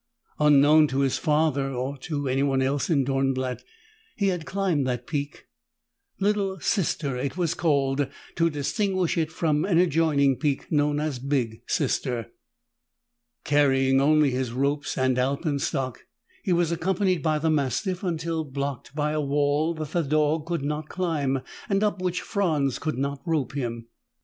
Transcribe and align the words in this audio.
Unknown 0.39 0.87
to 0.87 1.01
his 1.01 1.19
father, 1.19 1.69
or 1.71 1.95
to 1.95 2.27
anyone 2.27 2.59
else 2.59 2.89
in 2.89 3.03
Dornblatt, 3.03 3.63
he 4.15 4.29
had 4.29 4.47
climbed 4.47 4.87
that 4.87 5.05
peak. 5.05 5.45
Little 6.19 6.59
Sister 6.59 7.15
it 7.17 7.37
was 7.37 7.53
called, 7.53 8.07
to 8.35 8.49
distinguish 8.49 9.15
it 9.15 9.31
from 9.31 9.63
an 9.63 9.77
adjoining 9.77 10.37
peak 10.37 10.71
known 10.71 10.99
as 10.99 11.19
Big 11.19 11.61
Sister. 11.67 12.31
Carrying 13.43 14.01
only 14.01 14.31
his 14.31 14.51
ropes 14.53 14.97
and 14.97 15.19
alpenstock, 15.19 15.99
he 16.41 16.51
was 16.51 16.71
accompanied 16.71 17.21
by 17.21 17.37
the 17.37 17.51
mastiff 17.51 18.03
until 18.03 18.43
blocked 18.43 18.95
by 18.95 19.11
a 19.11 19.21
wall 19.21 19.75
that 19.75 19.91
the 19.91 20.01
dog 20.01 20.47
could 20.47 20.63
not 20.63 20.89
climb 20.89 21.41
and 21.69 21.83
up 21.83 22.01
which 22.01 22.21
Franz 22.21 22.79
could 22.79 22.97
not 22.97 23.21
rope 23.23 23.53
him. 23.53 23.85